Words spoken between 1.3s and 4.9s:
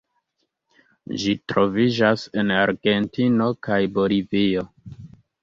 troviĝas en Argentino kaj Bolivio.